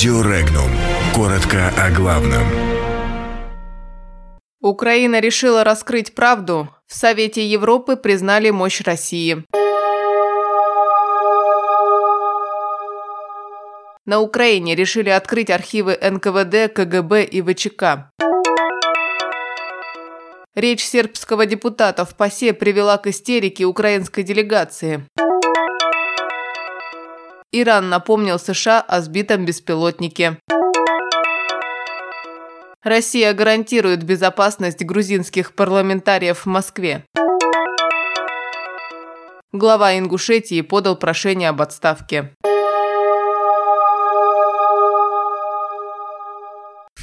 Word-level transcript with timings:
Радио 0.00 0.22
Регнум. 0.22 0.70
Коротко 1.14 1.68
о 1.76 1.90
главном. 1.90 2.44
Украина 4.62 5.20
решила 5.20 5.62
раскрыть 5.62 6.14
правду. 6.14 6.70
В 6.86 6.94
Совете 6.94 7.46
Европы 7.46 7.96
признали 7.96 8.48
мощь 8.48 8.80
России. 8.80 9.44
На 14.06 14.20
Украине 14.20 14.74
решили 14.74 15.10
открыть 15.10 15.50
архивы 15.50 15.98
НКВД, 16.00 16.72
КГБ 16.72 17.24
и 17.24 17.42
ВЧК. 17.42 18.10
Речь 20.54 20.82
сербского 20.82 21.44
депутата 21.44 22.06
в 22.06 22.16
ПАСЕ 22.16 22.54
привела 22.54 22.96
к 22.96 23.06
истерике 23.06 23.66
украинской 23.66 24.22
делегации. 24.22 25.06
Иран 27.52 27.88
напомнил 27.88 28.38
США 28.38 28.80
о 28.80 29.00
сбитом 29.00 29.44
беспилотнике. 29.44 30.38
Россия 32.84 33.34
гарантирует 33.34 34.04
безопасность 34.04 34.84
грузинских 34.84 35.54
парламентариев 35.54 36.46
в 36.46 36.46
Москве. 36.46 37.04
Глава 39.52 39.98
Ингушетии 39.98 40.60
подал 40.60 40.96
прошение 40.96 41.48
об 41.48 41.60
отставке. 41.60 42.32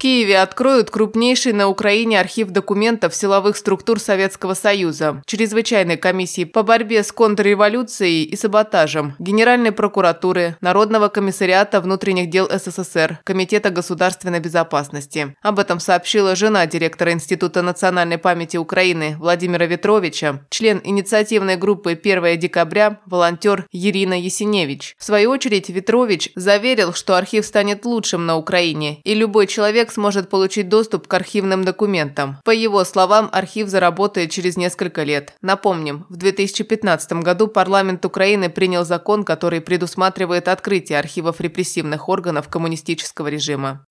Киеве 0.00 0.38
откроют 0.38 0.90
крупнейший 0.90 1.52
на 1.52 1.68
Украине 1.68 2.18
архив 2.18 2.48
документов 2.48 3.14
силовых 3.14 3.58
структур 3.58 4.00
Советского 4.00 4.54
Союза, 4.54 5.22
чрезвычайной 5.26 5.98
комиссии 5.98 6.44
по 6.44 6.62
борьбе 6.62 7.04
с 7.04 7.12
контрреволюцией 7.12 8.24
и 8.24 8.34
саботажем, 8.34 9.14
Генеральной 9.18 9.72
прокуратуры, 9.72 10.56
Народного 10.62 11.08
комиссариата 11.08 11.82
внутренних 11.82 12.30
дел 12.30 12.48
СССР, 12.50 13.20
Комитета 13.24 13.68
государственной 13.68 14.40
безопасности. 14.40 15.36
Об 15.42 15.58
этом 15.58 15.80
сообщила 15.80 16.34
жена 16.34 16.64
директора 16.66 17.12
Института 17.12 17.60
национальной 17.60 18.16
памяти 18.16 18.56
Украины 18.56 19.16
Владимира 19.18 19.66
Ветровича, 19.66 20.46
член 20.48 20.80
инициативной 20.82 21.56
группы 21.56 21.92
1 21.92 22.38
декабря, 22.38 23.00
волонтер 23.04 23.66
Ирина 23.70 24.18
Есеневич. 24.18 24.96
В 24.98 25.04
свою 25.04 25.28
очередь 25.28 25.68
Ветрович 25.68 26.30
заверил, 26.34 26.94
что 26.94 27.16
архив 27.16 27.44
станет 27.44 27.84
лучшим 27.84 28.24
на 28.24 28.38
Украине, 28.38 29.02
и 29.04 29.12
любой 29.12 29.46
человек 29.46 29.89
человек 29.90 29.92
сможет 29.92 30.28
получить 30.28 30.68
доступ 30.68 31.06
к 31.06 31.14
архивным 31.14 31.64
документам. 31.64 32.36
По 32.44 32.50
его 32.50 32.84
словам, 32.84 33.28
архив 33.32 33.68
заработает 33.68 34.30
через 34.30 34.56
несколько 34.56 35.04
лет. 35.04 35.34
Напомним, 35.42 36.06
в 36.08 36.16
2015 36.16 37.12
году 37.24 37.48
парламент 37.48 38.04
Украины 38.04 38.48
принял 38.48 38.84
закон, 38.84 39.24
который 39.24 39.60
предусматривает 39.60 40.48
открытие 40.48 40.98
архивов 40.98 41.40
репрессивных 41.40 42.08
органов 42.08 42.48
коммунистического 42.48 43.28
режима. 43.28 43.84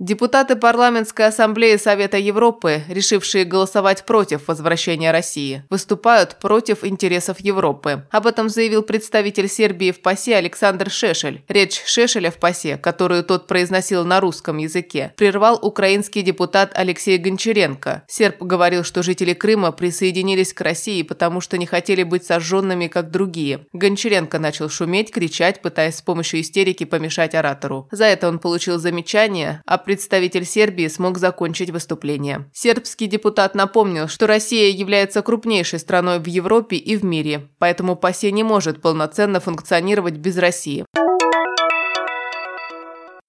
Депутаты 0.00 0.54
Парламентской 0.54 1.26
ассамблеи 1.26 1.76
Совета 1.76 2.18
Европы, 2.18 2.82
решившие 2.88 3.44
голосовать 3.44 4.06
против 4.06 4.46
возвращения 4.46 5.10
России, 5.10 5.64
выступают 5.70 6.36
против 6.36 6.84
интересов 6.84 7.40
Европы. 7.40 8.06
Об 8.12 8.28
этом 8.28 8.48
заявил 8.48 8.82
представитель 8.82 9.48
Сербии 9.48 9.90
в 9.90 10.00
ПАСЕ 10.00 10.36
Александр 10.36 10.88
Шешель. 10.88 11.42
Речь 11.48 11.82
Шешеля 11.84 12.30
в 12.30 12.38
ПАСЕ, 12.38 12.76
которую 12.76 13.24
тот 13.24 13.48
произносил 13.48 14.04
на 14.04 14.20
русском 14.20 14.58
языке, 14.58 15.12
прервал 15.16 15.58
украинский 15.60 16.22
депутат 16.22 16.70
Алексей 16.74 17.18
Гончаренко. 17.18 18.04
Серб 18.06 18.40
говорил, 18.40 18.84
что 18.84 19.02
жители 19.02 19.34
Крыма 19.34 19.72
присоединились 19.72 20.52
к 20.52 20.60
России, 20.60 21.02
потому 21.02 21.40
что 21.40 21.58
не 21.58 21.66
хотели 21.66 22.04
быть 22.04 22.24
сожженными, 22.24 22.86
как 22.86 23.10
другие. 23.10 23.66
Гончаренко 23.72 24.38
начал 24.38 24.68
шуметь, 24.68 25.10
кричать, 25.10 25.60
пытаясь 25.60 25.96
с 25.96 26.02
помощью 26.02 26.40
истерики 26.40 26.84
помешать 26.84 27.34
оратору. 27.34 27.88
За 27.90 28.04
это 28.04 28.28
он 28.28 28.38
получил 28.38 28.78
замечание, 28.78 29.60
а 29.66 29.87
представитель 29.88 30.44
Сербии 30.44 30.86
смог 30.86 31.16
закончить 31.16 31.70
выступление. 31.70 32.44
Сербский 32.52 33.06
депутат 33.06 33.54
напомнил, 33.54 34.06
что 34.06 34.26
Россия 34.26 34.70
является 34.70 35.22
крупнейшей 35.22 35.78
страной 35.78 36.18
в 36.18 36.26
Европе 36.26 36.76
и 36.76 36.94
в 36.94 37.06
мире, 37.06 37.48
поэтому 37.58 37.96
ПАСЕ 37.96 38.30
не 38.32 38.42
может 38.42 38.82
полноценно 38.82 39.40
функционировать 39.40 40.16
без 40.16 40.36
России. 40.36 40.84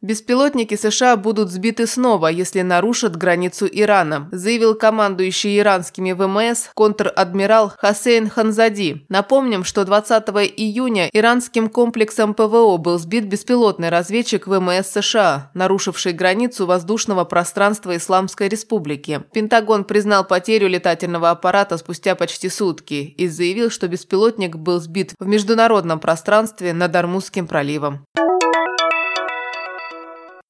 Беспилотники 0.02 0.76
США 0.76 1.18
будут 1.18 1.52
сбиты 1.52 1.86
снова, 1.86 2.28
если 2.28 2.62
нарушат 2.62 3.18
границу 3.18 3.68
Ирана, 3.70 4.30
заявил 4.32 4.74
командующий 4.76 5.60
иранскими 5.60 6.14
ВМС 6.14 6.70
контр-адмирал 6.74 7.74
Хасейн 7.78 8.30
Ханзади. 8.30 9.06
Напомним, 9.10 9.66
что 9.66 9.84
20 9.84 10.30
июня 10.56 11.10
иранским 11.12 11.68
комплексом 11.68 12.34
ПВО 12.34 12.78
был 12.78 12.98
сбит 12.98 13.28
беспилотный 13.28 13.90
разведчик 13.90 14.48
ВМС 14.48 14.88
США, 14.88 15.52
нарушивший 15.54 16.14
границу 16.14 16.66
воздушного 16.66 17.26
пространства 17.26 17.98
Исламской 17.98 18.48
Республики. 18.48 19.24
Пентагон 19.34 19.84
признал 19.84 20.24
потерю 20.24 20.70
летательного 20.70 21.30
аппарата 21.30 21.78
спустя 21.78 22.16
почти 22.16 22.48
сутки 22.48 23.14
и 23.18 23.28
заявил, 23.28 23.70
что 23.70 23.90
беспилотник 23.90 24.56
был 24.56 24.80
сбит 24.80 25.14
в 25.20 25.28
международном 25.28 26.00
пространстве 26.00 26.72
над 26.72 26.96
Армузским 26.96 27.48
проливом. 27.48 28.06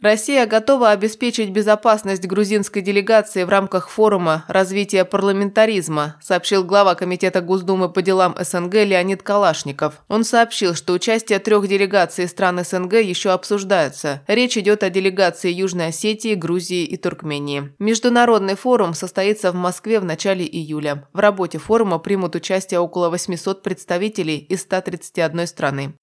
Россия 0.02 0.46
готова 0.46 0.92
обеспечить 0.92 1.50
безопасность 1.50 2.26
грузинской 2.26 2.82
делегации 2.82 3.44
в 3.44 3.50
рамках 3.50 3.90
форума 3.90 4.46
развития 4.48 5.04
парламентаризма, 5.04 6.16
сообщил 6.22 6.64
глава 6.64 6.96
Комитета 6.96 7.42
Госдумы 7.42 7.90
по 7.92 8.02
делам 8.02 8.34
СНГ 8.40 8.76
Леонид 8.76 9.24
Калашников. 9.24 10.02
Он 10.08 10.24
сообщил, 10.24 10.74
что 10.74 10.94
участие 10.94 11.40
трех 11.40 11.68
делегаций 11.68 12.30
стран 12.30 12.64
СНГ 12.64 12.94
еще 12.94 13.32
обсуждается. 13.32 14.22
Речь 14.28 14.58
идет 14.58 14.84
о 14.84 14.90
делегации 14.90 15.52
Южной 15.52 15.88
Осетии, 15.88 16.34
Грузии 16.34 16.86
и 16.86 16.96
Туркмении. 16.96 17.74
Международный 17.78 18.56
форум 18.56 18.94
состоится 18.94 19.52
в 19.52 19.56
Москве 19.56 20.00
в 20.00 20.06
начале 20.06 20.46
июля. 20.46 21.10
В 21.12 21.20
работе 21.20 21.58
форума 21.58 22.00
примут 22.00 22.36
участие 22.36 22.80
около 22.80 23.10
800 23.10 23.64
представителей 23.64 24.38
из 24.38 24.62
131 24.62 25.46
страны. 25.46 25.94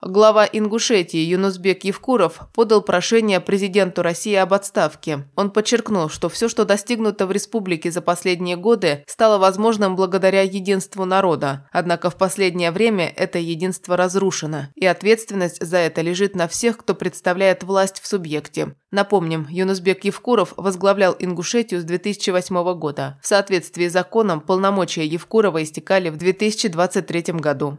Глава 0.00 0.48
Ингушетии 0.52 1.18
Юнусбек 1.18 1.82
Евкуров 1.82 2.42
подал 2.54 2.82
прошение 2.82 3.40
президенту 3.40 4.02
России 4.02 4.34
об 4.36 4.54
отставке. 4.54 5.28
Он 5.34 5.50
подчеркнул, 5.50 6.08
что 6.08 6.28
все, 6.28 6.48
что 6.48 6.64
достигнуто 6.64 7.26
в 7.26 7.32
республике 7.32 7.90
за 7.90 8.00
последние 8.00 8.54
годы, 8.56 9.02
стало 9.08 9.38
возможным 9.38 9.96
благодаря 9.96 10.42
единству 10.42 11.04
народа. 11.04 11.68
Однако 11.72 12.10
в 12.10 12.16
последнее 12.16 12.70
время 12.70 13.12
это 13.16 13.40
единство 13.40 13.96
разрушено, 13.96 14.68
и 14.76 14.86
ответственность 14.86 15.60
за 15.60 15.78
это 15.78 16.00
лежит 16.00 16.36
на 16.36 16.46
всех, 16.46 16.78
кто 16.78 16.94
представляет 16.94 17.64
власть 17.64 18.00
в 18.00 18.06
субъекте. 18.06 18.76
Напомним, 18.92 19.48
Юнусбек 19.50 20.04
Евкуров 20.04 20.54
возглавлял 20.56 21.16
Ингушетию 21.18 21.80
с 21.80 21.84
2008 21.84 22.78
года. 22.78 23.18
В 23.20 23.26
соответствии 23.26 23.88
с 23.88 23.92
законом 23.94 24.42
полномочия 24.42 25.04
Евкурова 25.04 25.60
истекали 25.60 26.08
в 26.08 26.16
2023 26.16 27.32
году. 27.34 27.78